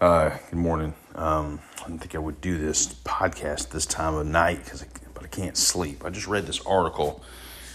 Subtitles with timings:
[0.00, 0.94] Uh, good morning.
[1.14, 4.86] Um, I didn't think I would do this podcast this time of night, cause I,
[5.12, 6.06] but I can't sleep.
[6.06, 7.22] I just read this article,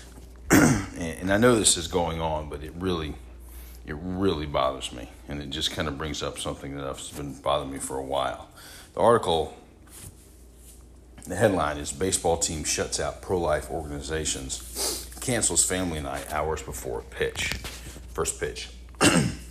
[0.50, 3.14] and, I know this is going on, but it really,
[3.86, 7.36] it really bothers me, and it just kind of brings up something that has been
[7.36, 8.50] bothering me for a while.
[8.96, 9.56] The article,
[11.28, 17.54] the headline is "Baseball Team Shuts Out Pro-Life Organizations, Cancels Family Night Hours Before Pitch,
[18.16, 18.72] First Pitch."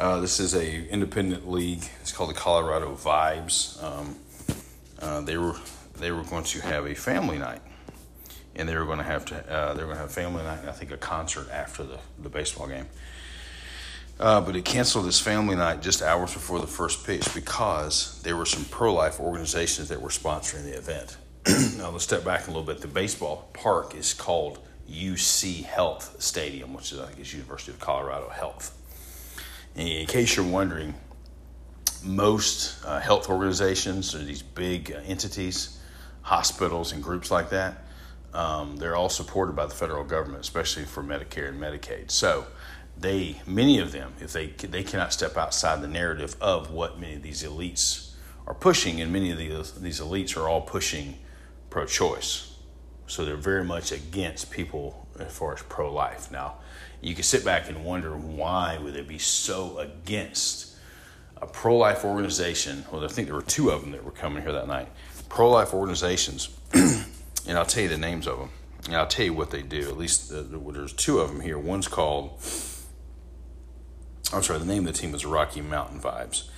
[0.00, 1.84] Uh, this is a independent league.
[2.00, 3.82] It's called the Colorado Vibes.
[3.84, 4.16] Um,
[4.98, 5.56] uh, they were
[5.98, 7.60] they were going to have a family night,
[8.56, 10.60] and they were going to have to uh, they were going to have family night.
[10.60, 12.86] and I think a concert after the the baseball game.
[14.18, 18.38] Uh, but it canceled this family night just hours before the first pitch because there
[18.38, 21.18] were some pro life organizations that were sponsoring the event.
[21.76, 22.80] now let's step back a little bit.
[22.80, 24.60] The baseball park is called
[24.90, 28.79] UC Health Stadium, which is I think is University of Colorado Health
[29.88, 30.94] in case you're wondering,
[32.04, 35.78] most uh, health organizations or these big uh, entities,
[36.22, 37.84] hospitals and groups like that,
[38.32, 42.10] um, they're all supported by the federal government, especially for Medicare and Medicaid.
[42.10, 42.46] So
[42.96, 47.14] they, many of them, if they they cannot step outside the narrative of what many
[47.16, 48.12] of these elites
[48.46, 51.18] are pushing, and many of these these elites are all pushing
[51.70, 52.56] pro-choice.
[53.06, 56.30] So they're very much against people as far as pro-life.
[56.30, 56.56] Now,
[57.00, 60.76] you can sit back and wonder why would they be so against
[61.40, 62.84] a pro-life organization.
[62.92, 64.88] Well i think there were two of them that were coming here that night.
[65.28, 68.50] Pro-life organizations and i'll tell you the names of them
[68.86, 69.88] and i'll tell you what they do.
[69.88, 71.58] At least uh, there's two of them here.
[71.58, 72.32] One's called
[74.32, 76.48] i'm sorry the name of the team was rocky mountain vibes.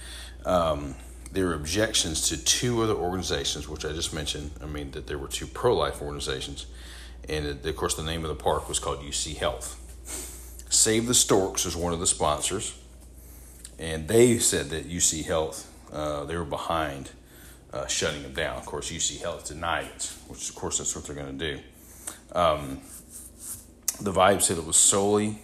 [0.44, 0.96] Um,
[1.30, 5.18] there were objections to two other organizations which i just mentioned i mean that there
[5.18, 6.66] were two pro-life organizations
[7.28, 9.78] and of course the name of the park was called uc health
[10.72, 12.78] Save the Storks is one of the sponsors,
[13.78, 17.10] and they said that UC Health uh, they were behind
[17.74, 18.56] uh, shutting them down.
[18.56, 21.60] Of course, UC Health denied it, which of course that's what they're going to do.
[22.34, 22.80] Um,
[24.00, 25.42] the Vibe said it was solely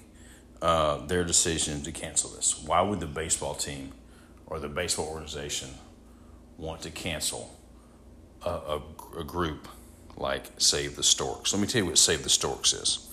[0.62, 2.64] uh, their decision to cancel this.
[2.64, 3.92] Why would the baseball team
[4.46, 5.68] or the baseball organization
[6.56, 7.54] want to cancel
[8.46, 8.82] a, a,
[9.18, 9.68] a group
[10.16, 11.52] like Save the Storks?
[11.52, 13.07] Let me tell you what Save the Storks is.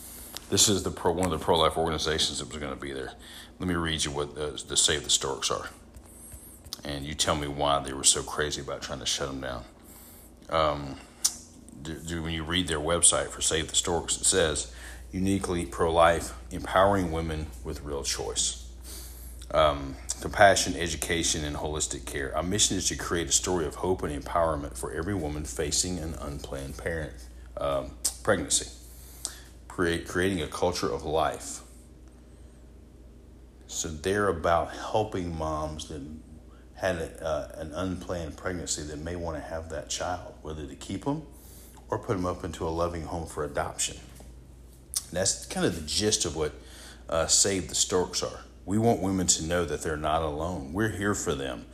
[0.50, 2.94] This is the pro, one of the pro life organizations that was going to be
[2.94, 3.14] there.
[3.60, 5.70] Let me read you what the, the Save the Storks are.
[6.84, 9.64] And you tell me why they were so crazy about trying to shut them down.
[10.50, 10.98] Um,
[11.82, 14.72] do, do, when you read their website for Save the Storks, it says
[15.12, 18.70] uniquely pro life, empowering women with real choice.
[19.50, 22.36] Um, compassion, education, and holistic care.
[22.38, 25.98] Our mission is to create a story of hope and empowerment for every woman facing
[25.98, 27.14] an unplanned parent
[27.58, 27.92] um,
[28.22, 28.70] pregnancy
[29.76, 31.60] create, creating a culture of life.
[33.68, 36.02] So they're about helping moms that
[36.76, 40.76] had a, uh, an unplanned pregnancy that may want to have that child, whether to
[40.76, 41.24] keep them
[41.90, 43.98] or put them up into a loving home for adoption.
[45.10, 46.54] And that's kind of the gist of what
[47.10, 48.46] uh, Save the Storks are.
[48.66, 50.72] We want women to know that they're not alone.
[50.72, 51.66] We're here for them.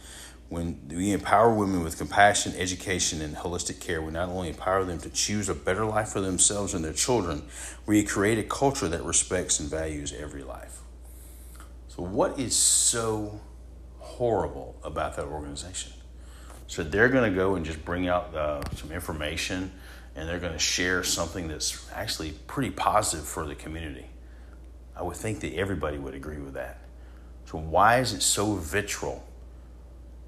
[0.51, 4.99] When we empower women with compassion, education, and holistic care, we not only empower them
[4.99, 7.43] to choose a better life for themselves and their children,
[7.85, 10.79] we create a culture that respects and values every life.
[11.87, 13.39] So, what is so
[13.99, 15.93] horrible about that organization?
[16.67, 19.71] So, they're going to go and just bring out uh, some information
[20.17, 24.07] and they're going to share something that's actually pretty positive for the community.
[24.97, 26.79] I would think that everybody would agree with that.
[27.45, 29.23] So, why is it so vitriol?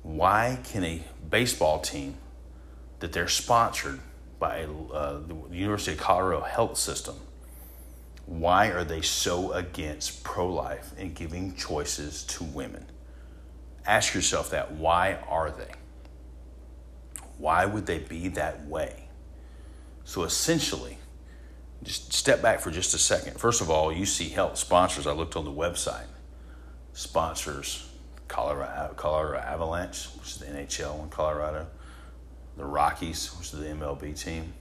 [0.04, 2.16] Why can a baseball team
[3.00, 4.00] that they're sponsored
[4.38, 7.16] by uh, the University of Colorado Health System,
[8.26, 12.86] why are they so against pro life and giving choices to women?
[13.86, 14.74] Ask yourself that.
[14.74, 15.72] Why are they?
[17.38, 19.08] Why would they be that way?
[20.04, 20.98] So essentially,
[21.84, 23.40] just step back for just a second.
[23.40, 26.08] First of all, UC Health sponsors, I looked on the website,
[26.94, 27.90] sponsors
[28.34, 31.68] Colorado, Colorado Avalanche, which is the NHL in Colorado,
[32.58, 34.52] the Rockies, which is the MLB team,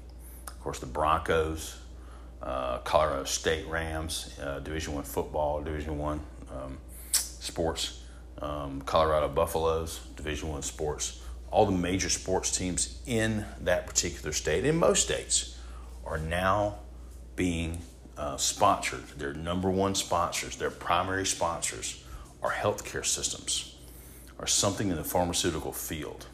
[0.47, 1.79] of course the Broncos,
[2.43, 6.21] uh, Colorado State Rams, uh, Division One football, Division One
[6.51, 6.77] um,
[7.13, 8.03] sports,
[8.43, 11.23] um, Colorado Buffaloes, Division One sports.
[11.51, 15.59] All the major sports teams in that particular state, in most states,
[16.05, 16.75] are now
[17.37, 17.81] being
[18.19, 19.09] uh, sponsored.
[19.17, 22.05] Their number one sponsors, their primary sponsors
[22.43, 23.72] are healthcare systems
[24.43, 26.27] or something in the pharmaceutical field.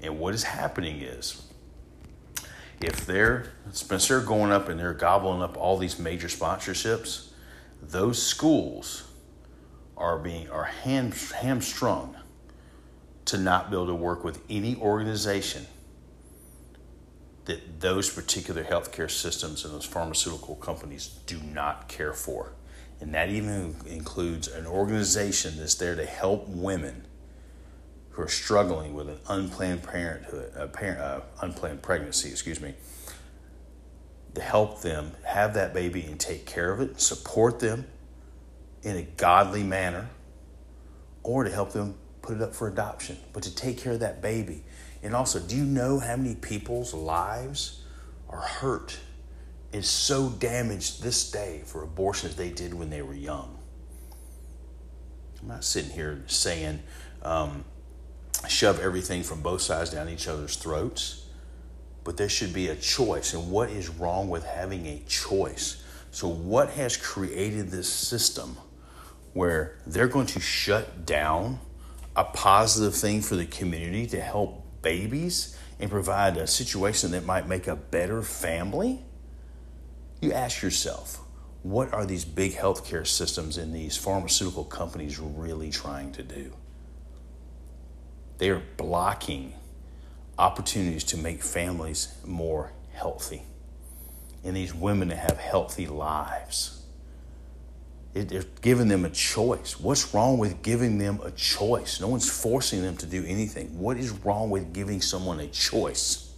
[0.00, 1.42] And what is happening is
[2.80, 7.28] if they're Spencer going up and they're gobbling up all these major sponsorships,
[7.82, 9.06] those schools
[9.98, 12.16] are being are ham, hamstrung
[13.26, 15.66] to not be able to work with any organization
[17.44, 22.52] that those particular healthcare systems and those pharmaceutical companies do not care for.
[22.98, 27.06] And that even includes an organization that's there to help women
[28.10, 32.74] who are struggling with an unplanned parenthood, a parent, uh, unplanned pregnancy, excuse me,
[34.34, 37.86] to help them have that baby and take care of it, support them
[38.82, 40.08] in a godly manner,
[41.22, 44.20] or to help them put it up for adoption, but to take care of that
[44.20, 44.62] baby.
[45.02, 47.82] And also, do you know how many people's lives
[48.28, 48.98] are hurt
[49.72, 53.58] and so damaged this day for abortions they did when they were young?
[55.40, 56.82] I'm not sitting here saying
[57.22, 57.64] um,
[58.48, 61.26] shove everything from both sides down each other's throats,
[62.04, 63.34] but there should be a choice.
[63.34, 65.82] And what is wrong with having a choice?
[66.10, 68.56] So, what has created this system
[69.32, 71.60] where they're going to shut down
[72.16, 77.46] a positive thing for the community to help babies and provide a situation that might
[77.46, 79.00] make a better family?
[80.20, 81.20] You ask yourself,
[81.62, 86.52] what are these big healthcare systems and these pharmaceutical companies really trying to do?
[88.40, 89.52] They are blocking
[90.38, 93.42] opportunities to make families more healthy
[94.42, 96.82] and these women to have healthy lives.
[98.14, 99.78] They're giving them a choice.
[99.78, 102.00] What's wrong with giving them a choice?
[102.00, 103.78] No one's forcing them to do anything.
[103.78, 106.32] What is wrong with giving someone a choice?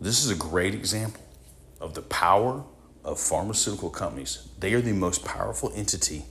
[0.00, 1.22] This is a great example
[1.80, 2.62] of the power
[3.04, 4.46] of pharmaceutical companies.
[4.60, 6.22] They are the most powerful entity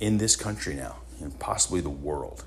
[0.00, 2.44] in this country now and possibly the world.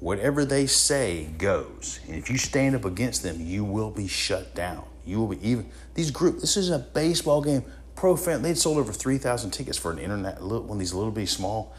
[0.00, 2.00] Whatever they say goes.
[2.06, 4.84] And if you stand up against them, you will be shut down.
[5.06, 6.40] You will be even these groups.
[6.40, 7.64] This is a baseball game.
[7.94, 8.42] Pro fan.
[8.42, 10.40] They'd sold over three thousand tickets for an internet.
[10.40, 11.74] One of these little bitty small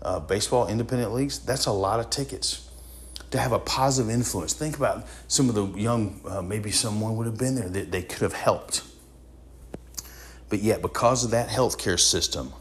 [0.00, 1.38] uh, baseball independent leagues.
[1.40, 2.68] That's a lot of tickets
[3.30, 4.54] to have a positive influence.
[4.54, 6.20] Think about some of the young.
[6.26, 8.82] Uh, maybe someone would have been there that they could have helped.
[10.48, 12.54] But yet, because of that healthcare system,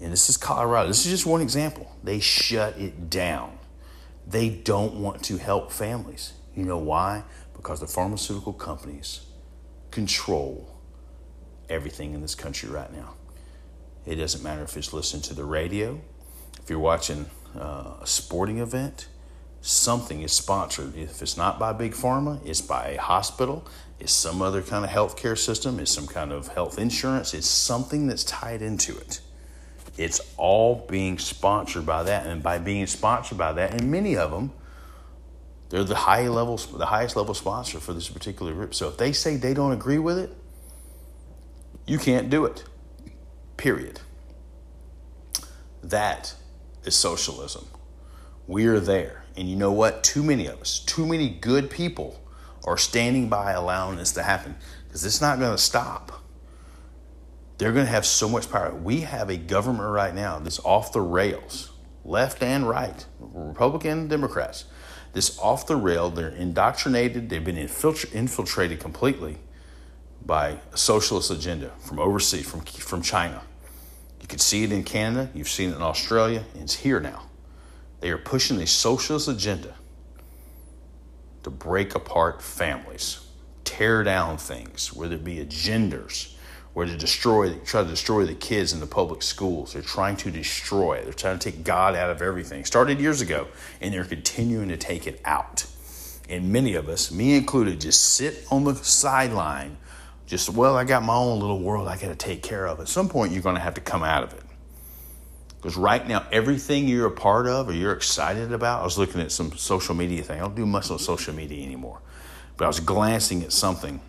[0.00, 3.58] and this is Colorado, this is just one example, they shut it down.
[4.26, 6.34] They don't want to help families.
[6.54, 7.24] You know why?
[7.54, 9.22] Because the pharmaceutical companies
[9.90, 10.78] control
[11.68, 13.14] everything in this country right now.
[14.06, 16.00] It doesn't matter if it's listening to the radio,
[16.62, 17.26] if you're watching
[17.58, 19.08] uh, a sporting event,
[19.60, 20.96] something is sponsored.
[20.96, 23.66] If it's not by Big Pharma, it's by a hospital,
[23.98, 28.06] it's some other kind of healthcare system, it's some kind of health insurance, it's something
[28.06, 29.20] that's tied into it.
[30.00, 34.30] It's all being sponsored by that, and by being sponsored by that, and many of
[34.30, 34.50] them,
[35.68, 38.74] they're the high level, the highest level sponsor for this particular group.
[38.74, 40.34] So if they say they don't agree with it,
[41.86, 42.64] you can't do it.
[43.58, 44.00] Period.
[45.82, 46.34] That
[46.84, 47.66] is socialism.
[48.46, 49.24] We're there.
[49.36, 50.02] And you know what?
[50.02, 52.18] Too many of us, too many good people
[52.64, 54.56] are standing by allowing this to happen
[54.86, 56.22] because it's not going to stop
[57.60, 58.74] they're going to have so much power.
[58.74, 61.70] We have a government right now that's off the rails,
[62.06, 64.64] left and right, Republican Democrats.
[65.12, 69.40] This off the rail, they're indoctrinated, they've been infiltrated completely
[70.24, 73.42] by a socialist agenda from overseas, from, from China.
[74.22, 77.24] You can see it in Canada, you've seen it in Australia, it's here now.
[78.00, 79.74] They are pushing a socialist agenda
[81.42, 83.20] to break apart families,
[83.64, 86.36] tear down things, whether it be agendas
[86.74, 89.72] or to destroy, try to destroy the kids in the public schools.
[89.72, 91.02] They're trying to destroy.
[91.02, 92.64] They're trying to take God out of everything.
[92.64, 93.48] Started years ago,
[93.80, 95.66] and they're continuing to take it out.
[96.28, 99.78] And many of us, me included, just sit on the sideline.
[100.26, 102.78] Just, well, I got my own little world I got to take care of.
[102.78, 104.42] At some point, you're going to have to come out of it.
[105.56, 109.20] Because right now, everything you're a part of or you're excited about, I was looking
[109.20, 110.38] at some social media thing.
[110.38, 112.00] I don't do much on social media anymore.
[112.56, 114.00] But I was glancing at something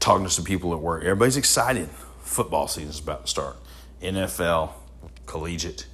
[0.00, 1.04] talking to some people at work.
[1.04, 1.88] Everybody's excited.
[2.22, 3.56] Football season's about to start.
[4.02, 4.72] NFL,
[5.26, 5.86] collegiate,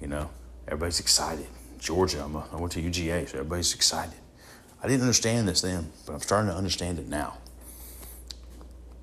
[0.00, 0.30] you know,
[0.66, 1.46] everybody's excited.
[1.78, 4.18] Georgia, I'm a, i went to UGA, so everybody's excited.
[4.82, 7.38] I didn't understand this then, but I'm starting to understand it now.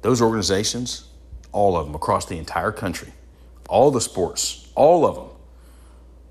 [0.01, 1.09] Those organizations,
[1.51, 3.11] all of them across the entire country,
[3.67, 5.29] all the sports, all of them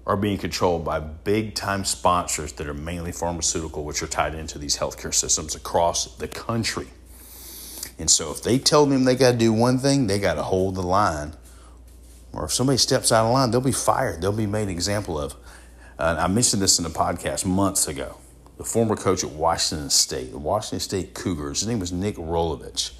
[0.06, 4.58] are being controlled by big time sponsors that are mainly pharmaceutical, which are tied into
[4.58, 6.86] these healthcare systems across the country.
[7.98, 10.42] And so if they tell them they got to do one thing, they got to
[10.42, 11.34] hold the line.
[12.32, 14.20] Or if somebody steps out of line, they'll be fired.
[14.20, 15.34] They'll be made an example of.
[15.98, 18.16] Uh, I mentioned this in a podcast months ago.
[18.56, 22.92] The former coach at Washington State, the Washington State Cougars, his name was Nick Rolovich.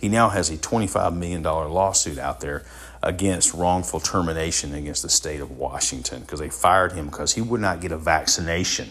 [0.00, 2.64] He now has a $25 million lawsuit out there
[3.02, 7.60] against wrongful termination against the state of Washington because they fired him because he would
[7.60, 8.90] not get a vaccination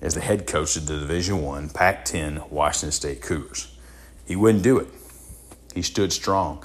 [0.00, 3.77] as the head coach of the Division One Pac-10 Washington State Cougars.
[4.28, 4.88] He wouldn't do it.
[5.74, 6.62] He stood strong.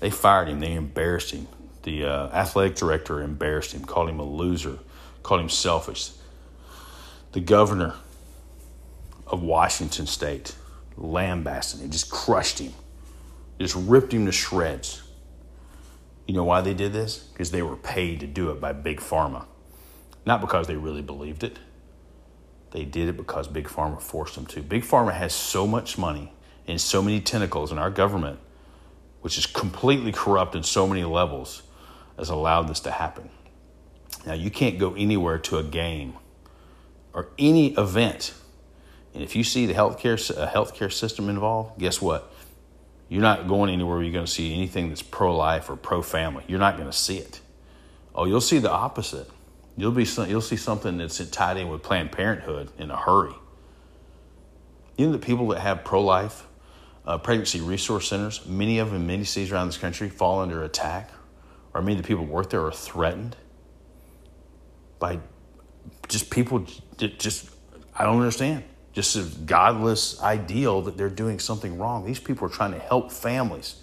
[0.00, 0.58] They fired him.
[0.58, 1.46] They embarrassed him.
[1.84, 4.80] The uh, athletic director embarrassed him, called him a loser,
[5.22, 6.10] called him selfish.
[7.32, 7.94] The governor
[9.28, 10.56] of Washington State
[10.96, 12.72] lambasted him, just crushed him,
[13.60, 15.02] just ripped him to shreds.
[16.26, 17.18] You know why they did this?
[17.18, 19.44] Because they were paid to do it by Big Pharma.
[20.26, 21.58] Not because they really believed it.
[22.72, 24.62] They did it because Big Pharma forced them to.
[24.62, 26.33] Big Pharma has so much money
[26.66, 28.38] and so many tentacles in our government,
[29.20, 31.62] which is completely corrupt in so many levels,
[32.16, 33.30] has allowed this to happen.
[34.26, 36.14] Now, you can't go anywhere to a game
[37.12, 38.34] or any event.
[39.12, 40.16] And if you see the healthcare,
[40.48, 42.32] healthcare system involved, guess what?
[43.08, 46.02] You're not going anywhere where you're going to see anything that's pro life or pro
[46.02, 46.44] family.
[46.48, 47.40] You're not going to see it.
[48.14, 49.28] Oh, you'll see the opposite.
[49.76, 53.34] You'll, be, you'll see something that's tied in with Planned Parenthood in a hurry.
[54.96, 56.46] You know the people that have pro life
[57.06, 60.62] uh, pregnancy resource centers, many of them in many cities around this country, fall under
[60.64, 61.10] attack,
[61.72, 63.36] or many of the people who work there are threatened
[64.98, 65.18] by
[66.08, 66.66] just people
[67.18, 67.50] just
[67.94, 72.04] I don't understand just a godless ideal that they're doing something wrong.
[72.04, 73.76] These people are trying to help families.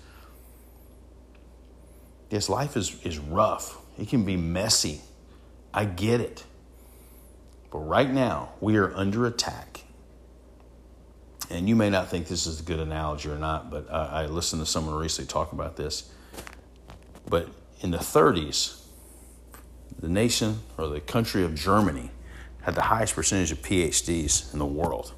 [2.29, 3.77] Yes, life is, is rough.
[3.99, 5.01] It can be messy.
[5.73, 6.45] I get it.
[7.71, 9.70] But right now, we are under attack.
[11.51, 14.25] And you may not think this is a good analogy or not, but I, I
[14.27, 16.09] listened to someone recently talk about this.
[17.27, 17.49] But
[17.81, 18.81] in the 30s,
[19.99, 22.09] the nation or the country of Germany
[22.61, 25.13] had the highest percentage of PhDs in the world.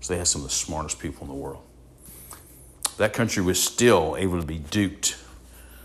[0.00, 1.62] So they had some of the smartest people in the world.
[2.98, 5.16] That country was still able to be duped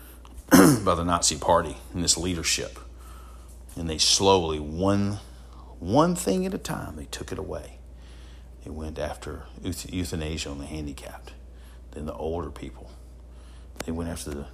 [0.50, 2.78] by the Nazi Party and this leadership.
[3.76, 5.18] And they slowly, one,
[5.78, 7.78] one thing at a time, they took it away.
[8.64, 11.32] They went after euthanasia on the handicapped,
[11.92, 12.90] then the older people.
[13.84, 14.46] They went after the,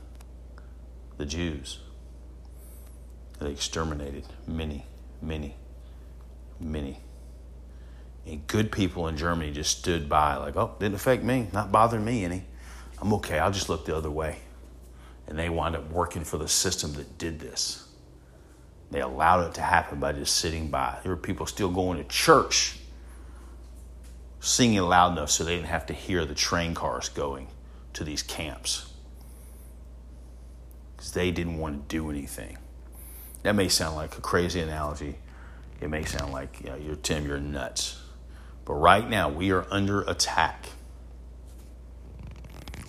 [1.18, 1.80] the Jews.
[3.40, 4.86] They exterminated many,
[5.20, 5.56] many
[6.60, 6.98] many.
[8.26, 12.04] And good people in Germany just stood by, like, oh, didn't affect me, not bothering
[12.04, 12.44] me any.
[13.00, 14.38] I'm okay, I'll just look the other way.
[15.26, 17.86] And they wound up working for the system that did this.
[18.90, 20.98] They allowed it to happen by just sitting by.
[21.02, 22.77] There were people still going to church,
[24.40, 27.48] singing loud enough so they didn't have to hear the train cars going
[27.94, 28.92] to these camps.
[30.96, 32.58] Because they didn't want to do anything.
[33.42, 35.16] That may sound like a crazy analogy,
[35.80, 38.00] it may sound like you know, you're Tim, you're nuts.
[38.64, 40.70] But right now, we are under attack.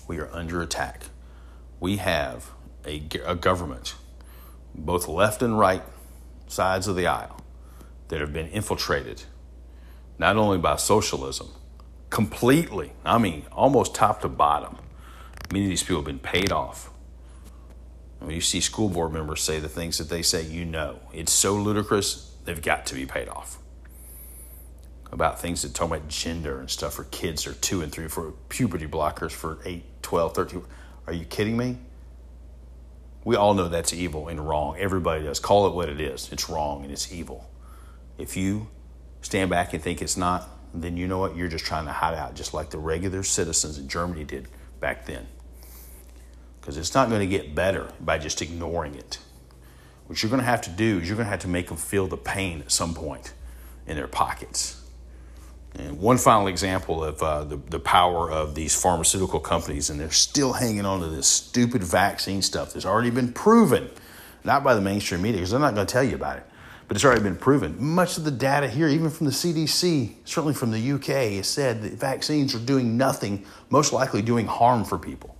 [0.07, 1.03] We are under attack.
[1.79, 2.49] We have
[2.85, 3.95] a, a government,
[4.73, 5.83] both left and right
[6.47, 7.39] sides of the aisle,
[8.09, 9.23] that have been infiltrated
[10.19, 11.47] not only by socialism,
[12.09, 14.77] completely, I mean, almost top to bottom.
[15.51, 16.91] Many of these people have been paid off.
[18.19, 20.99] When you see school board members say the things that they say, you know.
[21.13, 23.57] It's so ludicrous, they've got to be paid off.
[25.11, 28.33] About things that talk about gender and stuff for kids are two and three, for
[28.49, 30.63] puberty blockers for 8, 12, 13.
[31.07, 31.77] Are you kidding me?
[33.23, 34.77] We all know that's evil and wrong.
[34.77, 35.39] Everybody does.
[35.39, 36.29] Call it what it is.
[36.31, 37.49] It's wrong and it's evil.
[38.17, 38.67] If you
[39.21, 41.35] stand back and think it's not, then you know what?
[41.35, 44.47] You're just trying to hide out, just like the regular citizens in Germany did
[44.79, 45.27] back then.
[46.59, 49.19] Because it's not going to get better by just ignoring it.
[50.07, 51.77] What you're going to have to do is you're going to have to make them
[51.77, 53.33] feel the pain at some point
[53.87, 54.75] in their pockets.
[55.75, 60.11] And one final example of uh, the, the power of these pharmaceutical companies, and they're
[60.11, 63.89] still hanging on to this stupid vaccine stuff that's already been proven,
[64.43, 66.45] not by the mainstream media, because they're not going to tell you about it,
[66.89, 67.75] but it's already been proven.
[67.79, 71.83] Much of the data here, even from the CDC, certainly from the UK, has said
[71.83, 75.37] that vaccines are doing nothing, most likely doing harm for people.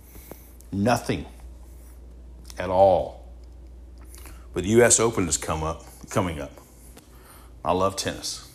[0.70, 1.26] Nothing
[2.56, 3.28] at all.
[4.54, 5.00] But the U.S.
[5.00, 6.52] Open is come up, coming up.
[7.64, 8.48] I love tennis.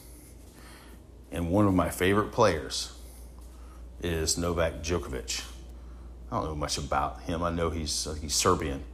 [1.33, 2.97] And one of my favorite players
[4.01, 5.43] is Novak Djokovic.
[6.31, 7.43] I don't know much about him.
[7.43, 8.85] I know he's, uh, he's Serbian,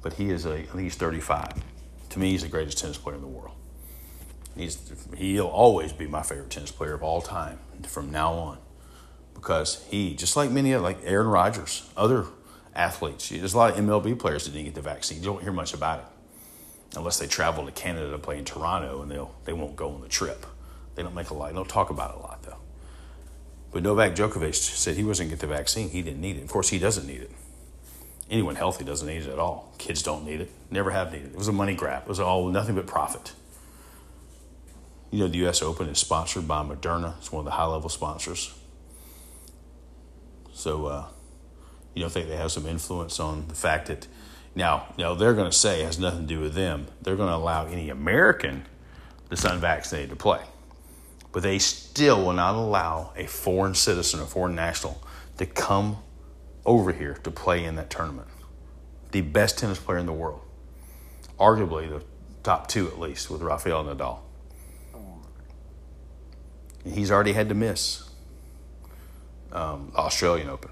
[0.00, 1.62] but he is a, I think he's 35.
[2.10, 3.54] To me, he's the greatest tennis player in the world.
[4.56, 8.58] He's, he'll always be my favorite tennis player of all time from now on
[9.34, 12.26] because he, just like many of, like Aaron Rodgers, other
[12.74, 15.18] athletes, there's a lot of MLB players that didn't get the vaccine.
[15.18, 16.06] You don't hear much about it
[16.96, 20.00] unless they travel to Canada to play in Toronto and they'll they won't go on
[20.00, 20.46] the trip.
[20.94, 21.48] They don't make a lot.
[21.50, 22.58] They don't talk about it a lot though.
[23.70, 25.90] But Novak Djokovic said he wasn't get the vaccine.
[25.90, 26.42] He didn't need it.
[26.42, 27.30] Of course, he doesn't need it.
[28.30, 29.72] Anyone healthy doesn't need it at all.
[29.78, 30.50] Kids don't need it.
[30.70, 31.32] Never have needed it.
[31.32, 32.02] It was a money grab.
[32.02, 33.32] It was all nothing but profit.
[35.10, 35.62] You know, the U.S.
[35.62, 37.16] Open is sponsored by Moderna.
[37.18, 38.54] It's one of the high level sponsors.
[40.52, 41.06] So, uh,
[41.94, 44.06] you don't think they have some influence on the fact that
[44.54, 46.88] now, now they're going to say it has nothing to do with them.
[47.00, 48.66] They're going to allow any American
[49.28, 50.42] that's unvaccinated to play.
[51.32, 55.02] But they still will not allow a foreign citizen, a foreign national,
[55.38, 55.98] to come
[56.68, 58.28] over here to play in that tournament.
[59.10, 60.42] The best tennis player in the world.
[61.40, 62.04] Arguably the
[62.42, 64.18] top two, at least, with Rafael Nadal.
[66.84, 68.10] And he's already had to miss
[69.50, 70.70] um, Australian Open.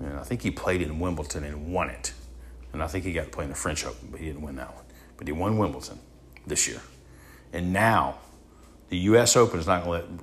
[0.00, 2.12] And I think he played in Wimbledon and won it.
[2.72, 4.56] And I think he got to play in the French Open, but he didn't win
[4.56, 4.84] that one.
[5.16, 6.00] But he won Wimbledon
[6.46, 6.80] this year.
[7.52, 8.18] And now
[8.88, 9.36] the U.S.
[9.36, 10.20] Open is not going to let,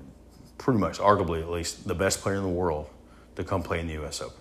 [0.58, 2.90] pretty much, arguably at least, the best player in the world
[3.36, 4.22] to come play in the U.S.
[4.22, 4.38] Open.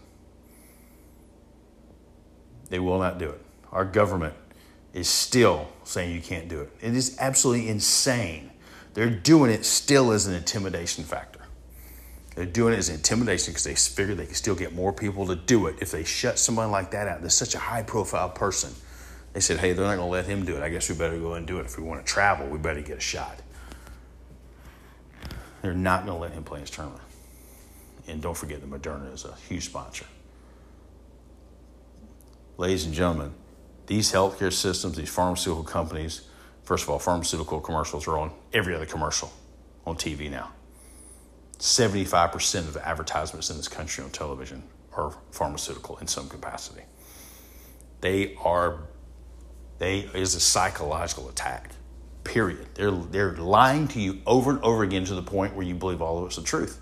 [2.68, 3.40] They will not do it.
[3.70, 4.34] Our government
[4.92, 6.70] is still saying you can't do it.
[6.80, 8.50] It is absolutely insane.
[8.94, 11.40] They're doing it still as an intimidation factor.
[12.34, 15.36] They're doing it as intimidation because they figure they can still get more people to
[15.36, 17.20] do it if they shut someone like that out.
[17.20, 18.72] There's such a high profile person.
[19.32, 20.62] They said, hey, they're not going to let him do it.
[20.62, 21.66] I guess we better go and do it.
[21.66, 23.40] If we want to travel, we better get a shot.
[25.62, 27.02] They're not going to let him play his tournament.
[28.08, 30.06] And don't forget that Moderna is a huge sponsor.
[32.56, 33.32] Ladies and gentlemen,
[33.86, 36.22] these healthcare systems, these pharmaceutical companies,
[36.64, 39.32] first of all, pharmaceutical commercials are on every other commercial
[39.86, 40.50] on TV now.
[41.58, 44.64] 75% of the advertisements in this country on television
[44.96, 46.82] are pharmaceutical in some capacity.
[48.00, 48.80] They are,
[49.78, 51.70] they is a psychological attack.
[52.24, 52.66] Period.
[52.74, 56.00] They're they're lying to you over and over again to the point where you believe
[56.00, 56.80] all of it's the truth,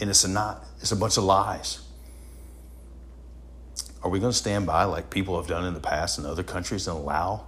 [0.00, 0.64] and it's a not.
[0.80, 1.80] It's a bunch of lies.
[4.02, 6.42] Are we going to stand by like people have done in the past in other
[6.42, 7.46] countries and allow?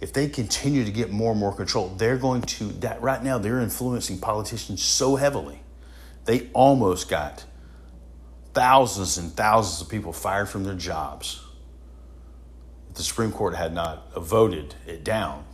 [0.00, 3.38] If they continue to get more and more control, they're going to that right now
[3.38, 5.60] they're influencing politicians so heavily
[6.28, 7.46] they almost got
[8.52, 11.42] thousands and thousands of people fired from their jobs.
[12.90, 15.46] If the Supreme Court had not voted it down,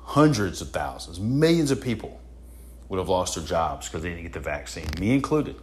[0.00, 2.18] hundreds of thousands, millions of people
[2.92, 5.56] would have lost their jobs because they didn't get the vaccine, me included.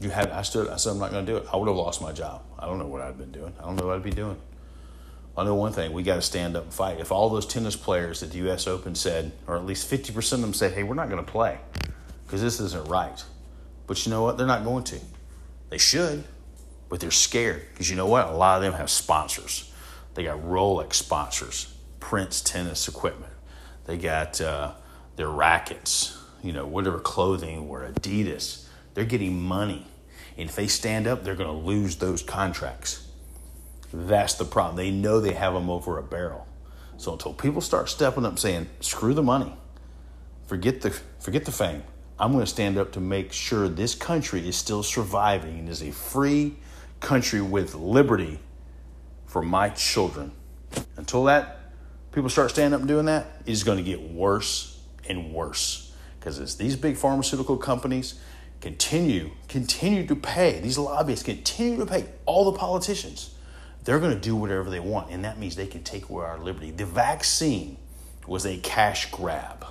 [0.00, 1.46] You had, I stood, I said, I'm not going to do it.
[1.52, 2.44] I would have lost my job.
[2.56, 3.52] I don't know what I'd been doing.
[3.58, 4.36] I don't know what I'd be doing.
[5.36, 7.00] I know one thing, we got to stand up and fight.
[7.00, 8.68] If all those tennis players at the U.S.
[8.68, 11.58] Open said, or at least 50% of them said, hey, we're not going to play,
[12.24, 13.20] because this isn't right.
[13.88, 14.38] But you know what?
[14.38, 15.00] They're not going to.
[15.68, 16.22] They should,
[16.88, 18.28] but they're scared because you know what?
[18.28, 19.72] A lot of them have sponsors.
[20.14, 23.32] They got Rolex sponsors, Prince tennis equipment.
[23.86, 24.74] They got uh,
[25.20, 28.64] their rackets, you know, whatever clothing or Adidas.
[28.94, 29.86] They're getting money.
[30.38, 33.06] And if they stand up, they're going to lose those contracts.
[33.92, 34.76] That's the problem.
[34.76, 36.46] They know they have them over a barrel.
[36.96, 39.52] So until people start stepping up saying, screw the money,
[40.46, 41.82] forget the, forget the fame,
[42.18, 45.82] I'm going to stand up to make sure this country is still surviving and is
[45.82, 46.56] a free
[47.00, 48.38] country with liberty
[49.26, 50.32] for my children.
[50.96, 51.58] Until that,
[52.10, 54.79] people start standing up and doing that, it's going to get worse
[55.10, 55.92] and worse.
[56.18, 58.20] Because as these big pharmaceutical companies
[58.60, 63.34] continue, continue to pay, these lobbyists continue to pay all the politicians,
[63.84, 65.10] they're going to do whatever they want.
[65.10, 66.70] And that means they can take away our liberty.
[66.70, 67.78] The vaccine
[68.26, 69.66] was a cash grab.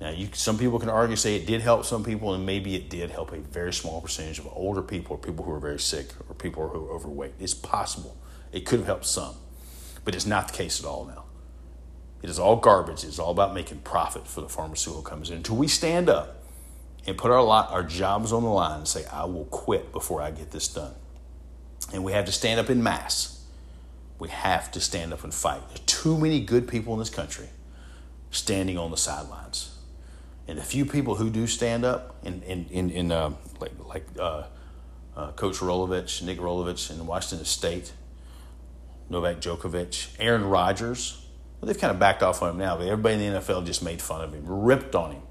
[0.00, 2.90] Now, you, some people can argue, say it did help some people, and maybe it
[2.90, 6.08] did help a very small percentage of older people, or people who are very sick,
[6.28, 7.34] or people who are overweight.
[7.38, 8.16] It's possible.
[8.50, 9.34] It could have helped some,
[10.04, 11.21] but it's not the case at all now.
[12.22, 13.04] It is all garbage.
[13.04, 15.30] It's all about making profit for the pharmaceutical companies.
[15.30, 16.42] Until we stand up
[17.06, 20.22] and put our, lot, our jobs on the line and say, I will quit before
[20.22, 20.94] I get this done.
[21.92, 23.44] And we have to stand up in mass.
[24.18, 25.62] We have to stand up and fight.
[25.68, 27.48] There's too many good people in this country
[28.30, 29.72] standing on the sidelines
[30.48, 34.06] and the few people who do stand up in in in, in uh, like like
[34.18, 34.44] uh,
[35.16, 37.92] uh, Coach Rolovich, Nick Rolovich in Washington State,
[39.08, 41.21] Novak Djokovic, Aaron Rodgers.
[41.62, 43.84] Well, they've kind of backed off on him now, but everybody in the NFL just
[43.84, 45.22] made fun of him, ripped on him.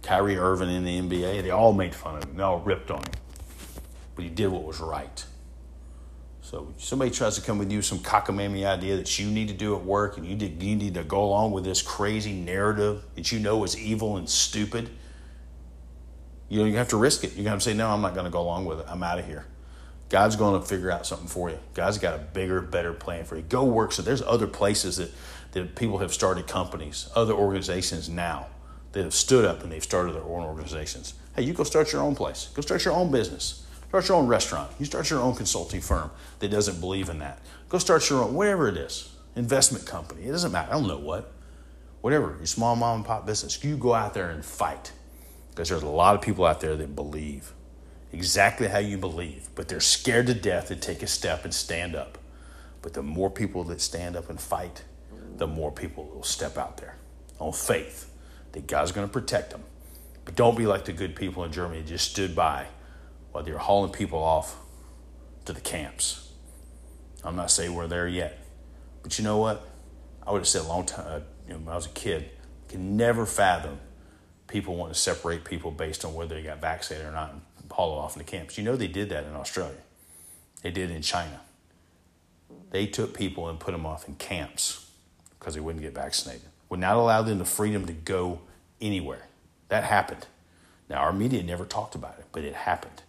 [0.00, 2.36] Kyrie Irving in the NBA, they all made fun of him.
[2.38, 3.12] They all ripped on him.
[4.14, 5.22] But he did what was right.
[6.40, 9.76] So somebody tries to come with you some cockamamie idea that you need to do
[9.76, 13.30] at work and you, did, you need to go along with this crazy narrative that
[13.30, 14.88] you know is evil and stupid.
[16.48, 17.36] You know, you have to risk it.
[17.36, 18.86] You have to say, no, I'm not going to go along with it.
[18.88, 19.44] I'm out of here.
[20.08, 21.58] God's going to figure out something for you.
[21.72, 23.42] God's got a bigger, better plan for you.
[23.42, 23.92] Go work.
[23.92, 25.10] So there's other places that,
[25.52, 28.46] that people have started companies, other organizations now
[28.92, 31.14] that have stood up and they've started their own organizations.
[31.34, 32.50] Hey, you go start your own place.
[32.54, 33.66] Go start your own business.
[33.88, 34.70] Start your own restaurant.
[34.78, 37.40] You start your own consulting firm that doesn't believe in that.
[37.68, 40.24] Go start your own, whatever it is, investment company.
[40.24, 40.70] It doesn't matter.
[40.70, 41.30] I don't know what.
[42.00, 43.62] Whatever, your small mom and pop business.
[43.62, 44.92] You go out there and fight
[45.50, 47.52] because there's a lot of people out there that believe
[48.12, 51.94] exactly how you believe, but they're scared to death to take a step and stand
[51.94, 52.18] up.
[52.82, 54.84] But the more people that stand up and fight,
[55.38, 56.96] the more people will step out there
[57.38, 58.10] on faith
[58.52, 59.62] that God's going to protect them.
[60.24, 62.66] But don't be like the good people in Germany just stood by
[63.32, 64.56] while they were hauling people off
[65.46, 66.30] to the camps.
[67.24, 68.38] I'm not saying we're there yet,
[69.02, 69.66] but you know what?
[70.24, 72.30] I would have said a long time uh, you know, when I was a kid,
[72.68, 73.78] can never fathom
[74.46, 77.96] people wanting to separate people based on whether they got vaccinated or not and haul
[77.96, 78.58] them off in the camps.
[78.58, 79.80] You know they did that in Australia.
[80.62, 81.40] They did it in China.
[82.70, 84.81] They took people and put them off in camps
[85.42, 86.46] because they wouldn't get vaccinated.
[86.68, 88.42] Would not allow them the freedom to go
[88.80, 89.26] anywhere.
[89.70, 90.28] That happened.
[90.88, 93.02] Now our media never talked about it, but it happened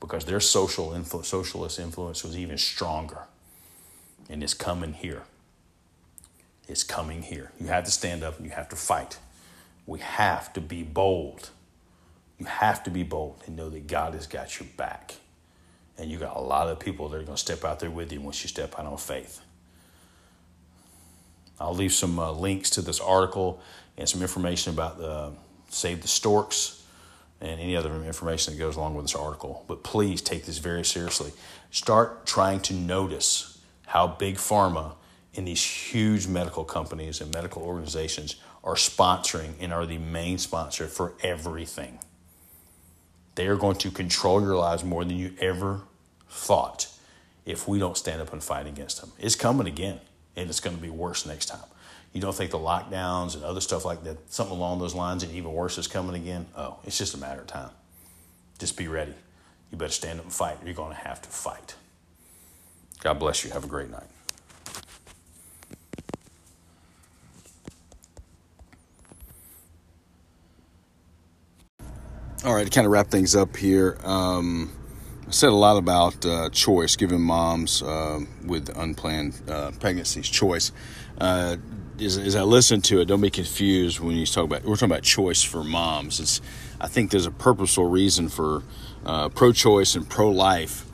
[0.00, 3.20] because their social influ- socialist influence was even stronger,
[4.28, 5.22] and it's coming here.
[6.66, 7.52] It's coming here.
[7.60, 9.18] You have to stand up and you have to fight.
[9.86, 11.50] We have to be bold.
[12.40, 15.14] You have to be bold and know that God has got your back.
[15.96, 18.12] And you got a lot of people that are going to step out there with
[18.12, 19.40] you once you step out on faith.
[21.60, 23.60] I'll leave some uh, links to this article
[23.96, 25.32] and some information about the
[25.68, 26.82] Save the Storks
[27.40, 29.64] and any other information that goes along with this article.
[29.68, 31.32] But please take this very seriously.
[31.70, 34.94] Start trying to notice how big pharma
[35.36, 40.86] and these huge medical companies and medical organizations are sponsoring and are the main sponsor
[40.86, 41.98] for everything.
[43.36, 45.82] They are going to control your lives more than you ever
[46.28, 46.88] thought
[47.46, 49.12] if we don't stand up and fight against them.
[49.18, 50.00] It's coming again,
[50.38, 51.60] and it's going to be worse next time.
[52.12, 55.32] You don't think the lockdowns and other stuff like that, something along those lines, and
[55.34, 56.46] even worse is coming again?
[56.56, 57.70] Oh, it's just a matter of time.
[58.58, 59.14] Just be ready.
[59.70, 60.56] You better stand up and fight.
[60.64, 61.74] You're going to have to fight.
[63.00, 63.50] God bless you.
[63.50, 64.06] Have a great night.
[72.44, 74.70] All right, to kind of wrap things up here, um,
[75.28, 80.72] I said a lot about uh, choice, giving moms uh, with unplanned uh, pregnancies choice.
[81.20, 81.58] Uh,
[82.00, 84.90] as, as, I listen to it, don't be confused when you talk about we're talking
[84.90, 86.18] about choice for moms.
[86.18, 86.40] It's
[86.80, 88.62] I think there's a purposeful reason for
[89.04, 90.86] uh, pro-choice and pro-life,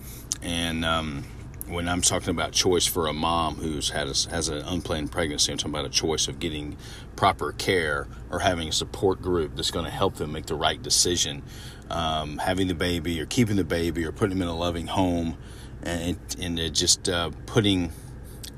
[0.43, 1.23] and um,
[1.69, 5.53] when I'm talking about choice for a mom who's had a, has an unplanned pregnancy,
[5.53, 6.77] I'm talking about a choice of getting
[7.17, 10.83] proper care or having a support group that's going to help them make the right
[10.83, 11.43] decision,
[11.91, 15.37] um, having the baby or keeping the baby or putting them in a loving home,
[15.83, 17.93] and and just uh, putting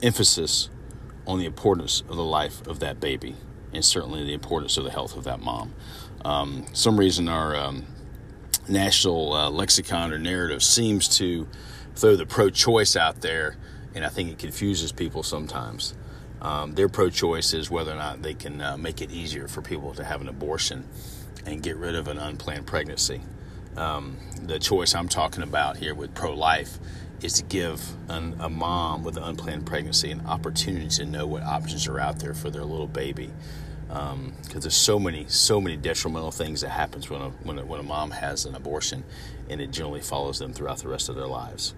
[0.02, 0.70] emphasis
[1.26, 3.34] on the importance of the life of that baby
[3.72, 5.72] and certainly the importance of the health of that mom.
[6.24, 7.86] Um, some reason our um,
[8.68, 11.46] national uh, lexicon or narrative seems to
[11.94, 13.56] throw the pro choice out there,
[13.94, 15.94] and I think it confuses people sometimes.
[16.42, 19.62] Um, their pro choice is whether or not they can uh, make it easier for
[19.62, 20.86] people to have an abortion
[21.46, 23.22] and get rid of an unplanned pregnancy.
[23.76, 26.78] Um, the choice I'm talking about here with pro life
[27.22, 31.42] is to give an, a mom with an unplanned pregnancy an opportunity to know what
[31.42, 33.30] options are out there for their little baby.
[33.87, 37.64] Because um, there's so many, so many detrimental things that happens when a, when a,
[37.64, 39.04] when a mom has an abortion,
[39.48, 41.74] and it generally follows them throughout the rest of their lives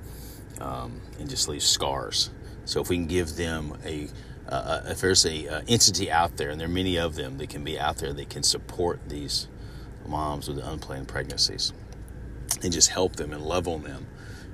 [0.60, 2.30] um, and just leaves scars.
[2.64, 4.08] So if we can give them a,
[4.48, 7.50] uh, if there's a uh, entity out there, and there are many of them that
[7.50, 9.48] can be out there that can support these
[10.08, 11.72] moms with unplanned pregnancies,
[12.62, 14.06] and just help them and love on them,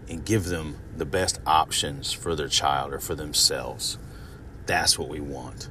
[0.09, 3.99] and give them the best options for their child or for themselves.
[4.67, 5.69] That's what we want.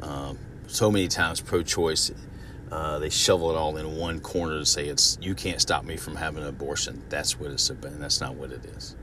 [0.00, 2.10] Um, so many times, pro-choice
[2.70, 5.96] uh, they shovel it all in one corner to say it's you can't stop me
[5.96, 7.02] from having an abortion.
[7.08, 8.94] That's what it's about, and that's not what it is.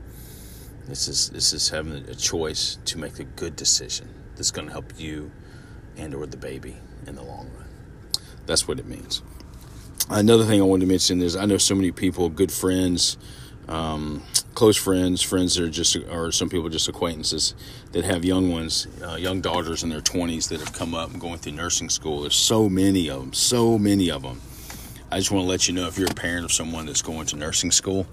[0.86, 4.72] This is this is having a choice to make a good decision that's going to
[4.72, 5.30] help you
[5.98, 7.66] and or the baby in the long run.
[8.46, 9.22] That's what it means.
[10.10, 13.18] Another thing I wanted to mention is I know so many people, good friends,
[13.68, 14.22] um,
[14.54, 17.54] close friends, friends that are just, or some people just acquaintances
[17.92, 21.20] that have young ones, uh, young daughters in their 20s that have come up and
[21.20, 22.22] going through nursing school.
[22.22, 24.40] There's so many of them, so many of them.
[25.12, 27.26] I just want to let you know if you're a parent of someone that's going
[27.26, 28.06] to nursing school,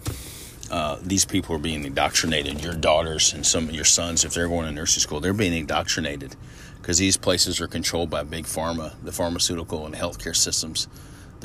[0.69, 2.61] uh, these people are being indoctrinated.
[2.61, 5.53] Your daughters and some of your sons, if they're going to nursing school, they're being
[5.53, 6.35] indoctrinated
[6.81, 10.87] because these places are controlled by big pharma, the pharmaceutical and healthcare systems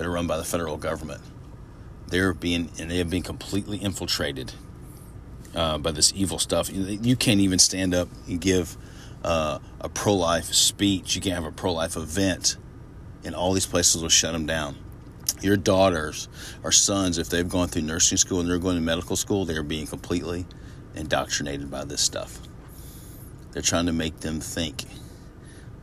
[0.01, 1.21] that are run by the federal government.
[2.09, 4.55] They're being and they have been completely infiltrated
[5.55, 6.71] uh, by this evil stuff.
[6.73, 8.79] You can't even stand up and give
[9.23, 11.15] uh, a pro-life speech.
[11.15, 12.57] You can't have a pro-life event
[13.27, 14.77] and all these places will shut them down.
[15.43, 16.29] Your daughters
[16.65, 19.63] or sons, if they've gone through nursing school and they're going to medical school, they're
[19.63, 20.47] being completely
[20.95, 22.39] indoctrinated by this stuff.
[23.53, 24.83] They're trying to make them think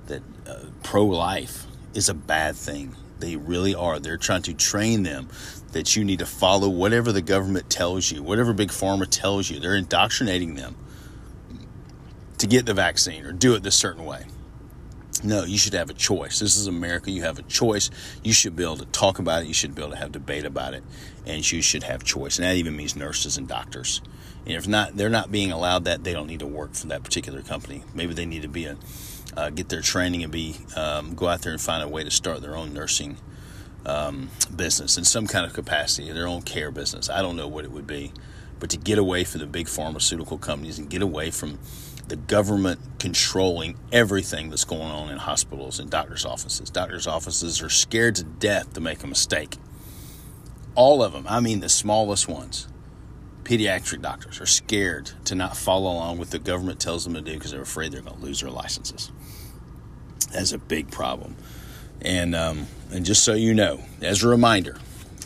[0.08, 2.96] that uh, pro life is a bad thing.
[3.20, 4.00] They really are.
[4.00, 5.30] They're trying to train them
[5.72, 9.60] that you need to follow whatever the government tells you, whatever Big Pharma tells you.
[9.60, 10.76] They're indoctrinating them
[12.38, 14.26] to get the vaccine or do it this certain way.
[15.24, 16.40] No, you should have a choice.
[16.40, 17.10] This is America.
[17.10, 17.90] You have a choice.
[18.24, 19.48] You should be able to talk about it.
[19.48, 20.84] You should be able to have debate about it,
[21.26, 22.38] and you should have choice.
[22.38, 24.02] And that even means nurses and doctors.
[24.48, 26.06] And if not, they're not being allowed that.
[26.06, 27.84] They don't need to work for that particular company.
[27.94, 28.78] Maybe they need to be a
[29.36, 32.10] uh, get their training and be um, go out there and find a way to
[32.10, 33.18] start their own nursing
[33.86, 37.10] um, business in some kind of capacity, their own care business.
[37.10, 38.14] I don't know what it would be,
[38.58, 41.60] but to get away from the big pharmaceutical companies and get away from
[42.08, 46.70] the government controlling everything that's going on in hospitals and doctors' offices.
[46.70, 49.58] Doctors' offices are scared to death to make a mistake.
[50.74, 52.70] All of them, I mean the smallest ones,
[53.48, 57.34] pediatric doctors, are scared to not follow along with the government tells them to do
[57.34, 59.10] because they're afraid they're going to lose their licenses.
[60.34, 61.38] That's a big problem.
[62.02, 64.78] And um, and just so you know, as a reminder,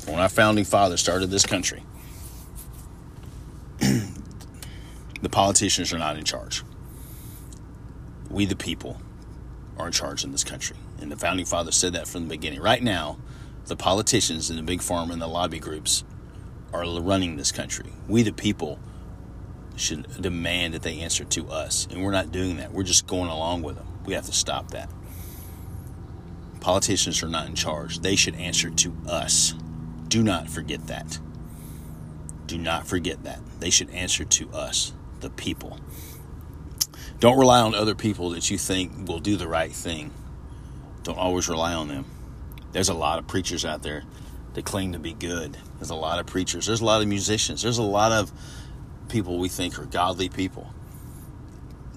[0.05, 1.83] when our founding father started this country,
[3.79, 6.63] the politicians are not in charge.
[8.29, 9.01] We, the people,
[9.77, 10.77] are in charge in this country.
[11.01, 12.61] And the founding father said that from the beginning.
[12.61, 13.17] Right now,
[13.65, 16.03] the politicians and the big pharma and the lobby groups
[16.73, 17.91] are running this country.
[18.07, 18.79] We, the people,
[19.75, 21.87] should demand that they answer to us.
[21.89, 22.71] And we're not doing that.
[22.71, 23.87] We're just going along with them.
[24.05, 24.89] We have to stop that.
[26.59, 27.99] Politicians are not in charge.
[27.99, 29.55] They should answer to us.
[30.07, 31.19] Do not forget that.
[32.45, 33.39] Do not forget that.
[33.59, 35.79] They should answer to us, the people.
[37.19, 40.11] Don't rely on other people that you think will do the right thing.
[41.03, 42.05] Don't always rely on them.
[42.71, 44.03] There's a lot of preachers out there
[44.53, 45.57] that claim to be good.
[45.77, 46.65] There's a lot of preachers.
[46.65, 47.61] There's a lot of musicians.
[47.61, 48.31] There's a lot of
[49.09, 50.73] people we think are godly people.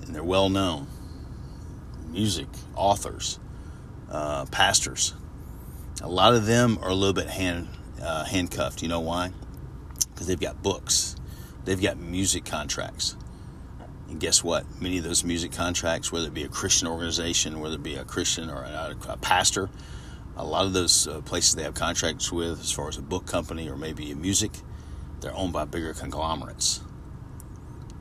[0.02, 0.86] And they're well known.
[2.10, 3.38] Music, authors,
[4.10, 5.14] uh, pastors.
[6.02, 7.68] A lot of them are a little bit hand
[8.00, 8.82] uh, handcuffed.
[8.82, 9.32] You know why?
[10.12, 11.16] Because they've got books,
[11.64, 13.16] they've got music contracts.
[14.08, 14.64] And guess what?
[14.80, 18.04] Many of those music contracts, whether it be a Christian organization, whether it be a
[18.04, 19.70] Christian or a, a pastor,
[20.36, 23.26] a lot of those uh, places they have contracts with, as far as a book
[23.26, 24.52] company or maybe a music,
[25.20, 26.80] they're owned by bigger conglomerates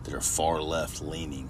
[0.04, 1.50] that are far left leaning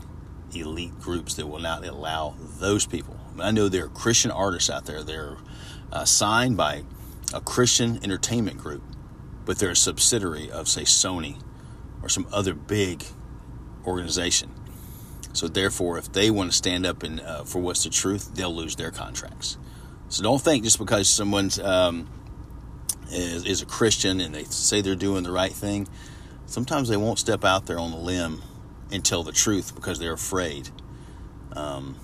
[0.54, 3.20] elite groups that will not allow those people.
[3.32, 5.04] I, mean, I know there are Christian artists out there.
[5.04, 5.38] They're
[5.92, 6.84] uh, signed by
[7.34, 8.84] a Christian entertainment group,
[9.46, 11.42] but they're a subsidiary of, say, Sony
[12.02, 13.04] or some other big
[13.86, 14.52] organization.
[15.34, 18.54] So therefore, if they want to stand up and uh, for what's the truth, they'll
[18.54, 19.58] lose their contracts.
[20.14, 22.08] So don't think just because someone's um,
[23.10, 25.88] is, is a Christian and they say they're doing the right thing,
[26.46, 28.44] sometimes they won't step out there on the limb
[28.92, 30.70] and tell the truth because they're afraid.
[31.56, 31.96] Um,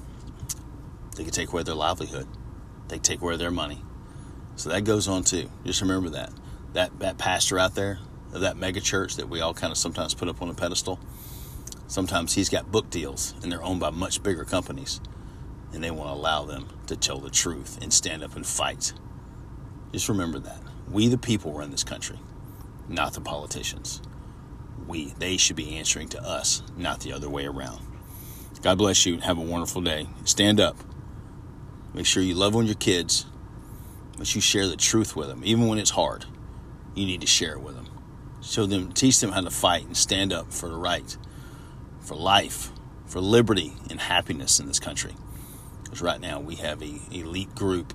[1.18, 2.28] they could take away their livelihood.
[2.88, 3.80] They take away their money.
[4.56, 5.48] So that goes on too.
[5.64, 6.32] Just remember that.
[6.74, 8.00] That that pastor out there
[8.34, 11.00] of that mega church that we all kind of sometimes put up on a pedestal.
[11.86, 15.00] Sometimes he's got book deals and they're owned by much bigger companies.
[15.74, 18.94] And they won't allow them to tell the truth and stand up and fight.
[19.92, 20.62] Just remember that.
[20.90, 22.20] We the people run this country,
[22.88, 24.02] not the politicians
[24.90, 25.14] we.
[25.20, 27.80] They should be answering to us, not the other way around.
[28.62, 29.20] God bless you.
[29.20, 30.08] Have a wonderful day.
[30.26, 30.76] Stand up.
[31.94, 33.26] Make sure you love on your kids.
[34.18, 36.26] But you share the truth with them, even when it's hard.
[36.94, 37.88] You need to share it with them.
[38.42, 41.18] Show them, teach them how to fight and stand up for the right,
[42.02, 42.72] for life,
[43.06, 45.14] for liberty and happiness in this country.
[45.90, 47.94] Because right now we have a elite group,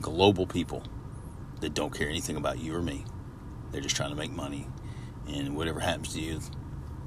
[0.00, 0.82] global people
[1.60, 3.04] that don't care anything about you or me.
[3.72, 4.66] They're just trying to make money
[5.26, 6.40] and whatever happens to you,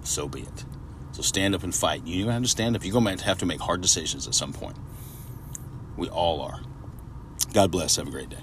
[0.03, 0.65] so be it.
[1.11, 2.05] So stand up and fight.
[2.05, 2.83] Gonna have to stand up.
[2.85, 4.77] You're gonna have to make hard decisions at some point.
[5.97, 6.61] We all are.
[7.53, 7.97] God bless.
[7.97, 8.37] Have a great day.